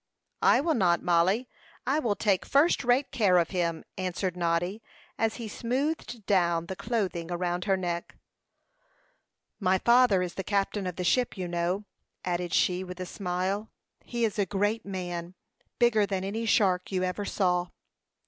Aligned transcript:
"I 0.41 0.61
will 0.61 0.73
not, 0.73 1.03
Mollie; 1.03 1.47
I 1.85 1.99
will 1.99 2.15
take 2.15 2.43
first 2.43 2.83
rate 2.83 3.11
care 3.11 3.37
of 3.37 3.51
him," 3.51 3.83
answered 3.99 4.35
Noddy, 4.35 4.81
as 5.19 5.35
he 5.35 5.47
smoothed 5.47 6.25
down 6.25 6.65
the 6.65 6.75
clothing 6.75 7.29
around 7.29 7.65
her 7.65 7.77
neck. 7.77 8.17
"My 9.59 9.77
father 9.77 10.23
is 10.23 10.33
the 10.33 10.43
captain 10.43 10.87
of 10.87 10.95
the 10.95 11.03
ship, 11.03 11.37
you 11.37 11.47
know," 11.47 11.85
added 12.25 12.51
she, 12.51 12.83
with 12.83 12.99
a 12.99 13.05
smile. 13.05 13.69
"He 14.03 14.25
is 14.25 14.39
a 14.39 14.45
great 14.47 14.87
man; 14.87 15.35
bigger 15.77 16.07
than 16.07 16.23
any 16.23 16.47
shark 16.47 16.91
you 16.91 17.03
ever 17.03 17.23
saw." 17.23 17.67